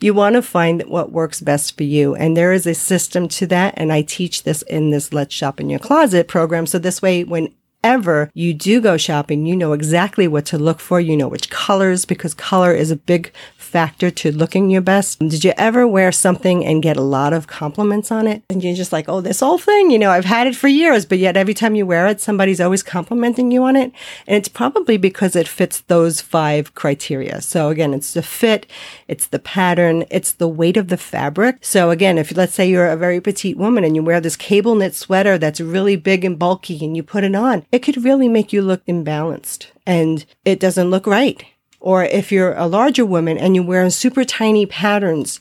you 0.01 0.13
want 0.13 0.35
to 0.35 0.43
find 0.43 0.83
what 0.83 1.13
works 1.13 1.41
best 1.41 1.77
for 1.77 1.85
you. 1.85 2.15
And 2.15 2.37
there 2.37 2.53
is 2.53 2.67
a 2.67 2.75
system 2.75 3.29
to 3.29 3.47
that. 3.49 3.75
And 3.77 3.93
I 3.93 4.03
teach 4.03 4.43
this 4.43 4.63
in 4.63 4.91
this 4.91 5.13
Let's 5.13 5.35
Shop 5.35 5.61
in 5.61 5.71
Your 5.71 5.79
Closet 5.79 6.29
program. 6.29 6.67
So 6.67 6.79
this 6.79 7.01
way, 7.01 7.25
whenever 7.25 8.31
you 8.35 8.53
do 8.53 8.81
go 8.81 8.97
shopping, 8.97 9.47
you 9.47 9.57
know 9.57 9.73
exactly 9.73 10.29
what 10.29 10.45
to 10.47 10.59
look 10.59 10.81
for. 10.81 11.01
You 11.01 11.17
know 11.17 11.29
which 11.29 11.51
colors, 11.51 12.05
because 12.05 12.35
color 12.35 12.75
is 12.75 12.91
a 12.91 12.97
big 12.97 13.33
factor 13.67 14.11
to 14.11 14.33
looking 14.33 14.71
your 14.71 14.81
best. 14.81 15.19
Did 15.19 15.45
you 15.45 15.53
ever 15.57 15.87
wear 15.87 16.13
something 16.13 16.65
and 16.65 16.83
get 16.83 16.97
a 16.97 17.03
lot 17.03 17.33
of 17.33 17.47
compliments 17.47 18.11
on 18.11 18.27
it? 18.27 18.43
And 18.49 18.63
you're 18.63 18.75
just 18.75 18.93
like, 18.93 19.09
oh, 19.09 19.21
this 19.21 19.41
whole 19.41 19.59
thing, 19.59 19.91
you 19.91 19.99
know, 19.99 20.11
I've 20.11 20.25
had 20.25 20.47
it 20.47 20.57
for 20.57 20.69
years, 20.69 21.05
but 21.05 21.19
yet 21.19 21.37
every 21.37 21.55
time 21.55 21.75
you 21.75 21.85
wear 21.85 22.07
it, 22.07 22.21
somebody's 22.21 22.61
always 22.61 22.83
complimenting 22.83 23.51
you 23.51 23.65
on 23.65 23.77
it. 23.77 23.93
And 24.27 24.37
it's 24.37 24.49
probably 24.49 24.97
because 24.97 25.37
it 25.37 25.49
fits 25.49 25.81
those 25.81 26.21
five 26.21 26.75
criteria. 26.75 27.41
So 27.41 27.69
again, 27.69 27.93
it's 27.93 28.15
the 28.15 28.23
fit, 28.23 28.67
it's 29.09 29.27
the 29.27 29.39
pattern, 29.39 30.05
it's 30.11 30.33
the 30.33 30.49
weight 30.49 30.77
of 30.77 30.89
the 30.89 30.97
fabric. 30.97 31.59
So 31.61 31.91
again, 31.91 32.19
if 32.19 32.37
let's 32.37 32.55
say 32.55 32.69
you're 32.69 32.89
a 32.89 32.97
very 32.97 33.21
petite 33.21 33.57
woman 33.57 33.85
and 33.85 33.97
you 33.97 34.03
wear 34.03 34.21
this 34.21 34.37
cable 34.37 34.75
knit 34.75 34.95
sweater 34.95 35.39
that's 35.39 35.61
really 35.61 35.97
big 35.97 36.25
and 36.25 36.39
bulky 36.39 36.85
and 36.85 36.97
you 36.97 37.03
put 37.03 37.25
it 37.25 37.35
on, 37.35 37.67
it 37.73 37.81
could 37.81 38.05
really 38.05 38.29
make 38.29 38.53
you 38.53 38.63
look 38.63 38.85
imbalanced 38.87 39.67
and 39.87 40.25
it 40.45 40.61
doesn't 40.61 40.91
look 40.91 41.07
right. 41.07 41.45
Or 41.87 42.03
if 42.03 42.33
you're 42.33 42.53
a 42.55 42.67
larger 42.67 43.07
woman 43.07 43.39
and 43.39 43.55
you're 43.55 43.65
wearing 43.65 43.91
super 43.91 44.25
tiny 44.25 44.67
patterns 44.67 45.39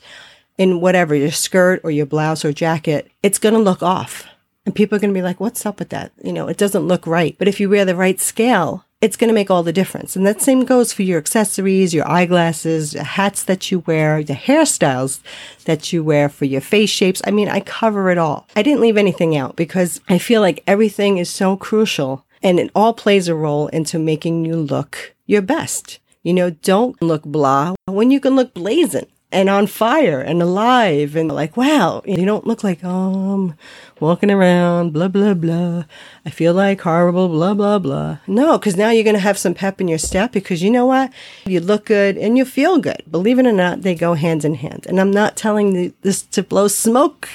in 0.60 0.80
whatever, 0.80 1.16
your 1.16 1.32
skirt 1.32 1.82
or 1.84 1.90
your 1.90 2.06
blouse 2.06 2.46
or 2.46 2.54
jacket, 2.54 3.10
it's 3.24 3.40
going 3.40 3.56
to 3.56 3.60
look 3.60 3.82
off. 3.82 4.28
And 4.64 4.76
people 4.76 4.96
are 4.96 5.00
going 5.00 5.12
to 5.12 5.18
be 5.18 5.24
like, 5.24 5.40
what's 5.40 5.66
up 5.66 5.80
with 5.80 5.90
that? 5.90 6.12
You 6.24 6.32
know, 6.32 6.48
it 6.48 6.58
doesn't 6.58 6.88
look 6.88 7.08
right. 7.08 7.36
But 7.40 7.48
if 7.48 7.60
you 7.60 7.68
wear 7.68 7.84
the 7.84 7.96
right 7.96 8.20
scale, 8.22 8.86
it's 9.02 9.18
going 9.18 9.30
to 9.30 9.34
make 9.34 9.50
all 9.50 9.64
the 9.64 9.74
difference. 9.74 10.16
And 10.16 10.24
that 10.28 10.40
same 10.40 10.66
goes 10.66 10.94
for 10.94 11.02
your 11.02 11.18
accessories, 11.18 11.96
your 11.96 12.08
eyeglasses, 12.08 12.92
the 12.92 13.04
hats 13.04 13.42
that 13.46 13.72
you 13.72 13.80
wear, 13.80 14.24
the 14.24 14.34
hairstyles 14.36 15.22
that 15.64 15.92
you 15.92 16.04
wear 16.04 16.30
for 16.30 16.46
your 16.46 16.62
face 16.62 16.92
shapes. 16.92 17.24
I 17.26 17.32
mean, 17.32 17.50
I 17.50 17.60
cover 17.60 18.12
it 18.12 18.20
all. 18.20 18.48
I 18.56 18.62
didn't 18.62 18.82
leave 18.82 18.98
anything 18.98 19.36
out 19.36 19.56
because 19.56 20.00
I 20.10 20.20
feel 20.20 20.42
like 20.42 20.64
everything 20.68 21.18
is 21.18 21.28
so 21.28 21.58
crucial 21.58 22.24
and 22.44 22.60
it 22.60 22.70
all 22.76 22.94
plays 22.94 23.28
a 23.28 23.34
role 23.34 23.68
into 23.70 23.98
making 23.98 24.46
you 24.46 24.58
look 24.58 25.16
your 25.26 25.42
best. 25.42 25.98
You 26.26 26.34
know, 26.34 26.50
don't 26.50 27.00
look 27.04 27.22
blah 27.22 27.76
when 27.86 28.10
you 28.10 28.20
can 28.20 28.36
look 28.36 28.56
blazing 28.56 29.06
and 29.32 29.48
on 29.48 29.68
fire 29.68 30.20
and 30.20 30.42
alive 30.42 31.16
and 31.16 31.32
like, 31.32 31.56
wow, 31.56 32.02
you 32.04 32.26
don't 32.26 32.48
look 32.48 32.64
like, 32.64 32.84
um, 32.84 33.54
walking 34.00 34.32
around, 34.32 34.92
blah, 34.92 35.08
blah, 35.08 35.36
blah. 35.36 35.84
I 36.26 36.32
feel 36.32 36.56
like 36.56 36.82
horrible, 36.82 37.28
blah, 37.28 37.54
blah, 37.54 37.78
blah. 37.78 38.18
No, 38.26 38.58
because 38.58 38.76
now 38.76 38.90
you're 38.90 39.04
going 39.04 39.16
to 39.16 39.20
have 39.20 39.38
some 39.38 39.54
pep 39.54 39.80
in 39.80 39.88
your 39.88 40.00
step 40.00 40.32
because 40.32 40.64
you 40.64 40.72
know 40.72 40.88
what? 40.88 41.14
You 41.46 41.60
look 41.60 41.86
good 41.86 42.18
and 42.18 42.40
you 42.40 42.44
feel 42.44 42.80
good. 42.80 43.04
Believe 43.12 43.38
it 43.38 43.46
or 43.46 43.52
not, 43.52 43.84
they 43.84 43.94
go 43.94 44.16
hand 44.16 44.44
in 44.44 44.56
hand. 44.56 44.88
And 44.90 45.00
I'm 45.00 45.12
not 45.12 45.38
telling 45.38 45.94
this 46.02 46.24
to 46.24 46.42
blow 46.42 46.68
smoke 46.68 47.30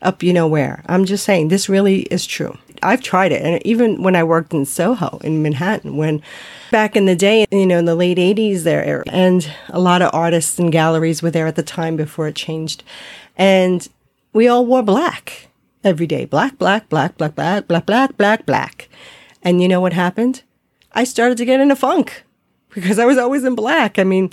up 0.00 0.22
you 0.22 0.32
know 0.32 0.46
where. 0.46 0.82
I'm 0.86 1.04
just 1.04 1.24
saying 1.24 1.48
this 1.48 1.68
really 1.68 2.04
is 2.04 2.24
true. 2.26 2.56
I've 2.82 3.02
tried 3.02 3.32
it. 3.32 3.42
And 3.42 3.64
even 3.66 4.02
when 4.02 4.16
I 4.16 4.24
worked 4.24 4.54
in 4.54 4.64
Soho 4.64 5.18
in 5.22 5.42
Manhattan, 5.42 5.96
when 5.96 6.22
back 6.70 6.96
in 6.96 7.06
the 7.06 7.16
day, 7.16 7.46
you 7.50 7.66
know, 7.66 7.78
in 7.78 7.84
the 7.84 7.94
late 7.94 8.18
80s 8.18 8.62
there, 8.62 9.04
and 9.08 9.50
a 9.68 9.80
lot 9.80 10.02
of 10.02 10.10
artists 10.12 10.58
and 10.58 10.72
galleries 10.72 11.22
were 11.22 11.30
there 11.30 11.46
at 11.46 11.56
the 11.56 11.62
time 11.62 11.96
before 11.96 12.28
it 12.28 12.36
changed. 12.36 12.82
And 13.36 13.88
we 14.32 14.48
all 14.48 14.66
wore 14.66 14.82
black 14.82 15.48
every 15.82 16.06
day. 16.06 16.24
Black, 16.24 16.58
black, 16.58 16.88
black, 16.88 17.16
black, 17.16 17.34
black, 17.34 17.66
black, 17.66 17.86
black, 17.86 18.16
black, 18.16 18.46
black. 18.46 18.88
And 19.42 19.62
you 19.62 19.68
know 19.68 19.80
what 19.80 19.92
happened? 19.92 20.42
I 20.92 21.04
started 21.04 21.38
to 21.38 21.44
get 21.44 21.60
in 21.60 21.70
a 21.70 21.76
funk 21.76 22.24
because 22.70 22.98
I 22.98 23.04
was 23.04 23.18
always 23.18 23.44
in 23.44 23.54
black. 23.54 23.98
I 23.98 24.04
mean, 24.04 24.32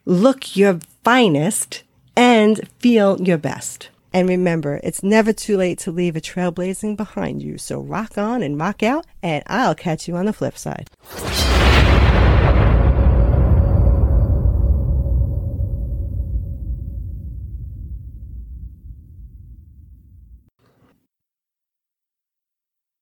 look 0.05 0.55
your 0.55 0.79
finest 1.03 1.83
and 2.15 2.67
feel 2.79 3.21
your 3.21 3.37
best. 3.37 3.89
And 4.13 4.29
remember, 4.29 4.79
it's 4.83 5.01
never 5.01 5.33
too 5.33 5.57
late 5.57 5.79
to 5.79 5.91
leave 5.91 6.15
a 6.15 6.21
trailblazing 6.21 6.95
behind 6.95 7.41
you. 7.41 7.57
So 7.57 7.79
rock 7.79 8.17
on 8.17 8.43
and 8.43 8.59
rock 8.59 8.83
out, 8.83 9.05
and 9.23 9.43
I'll 9.47 9.75
catch 9.75 10.07
you 10.07 10.15
on 10.15 10.25
the 10.25 10.33
flip 10.33 10.57
side. 10.57 10.89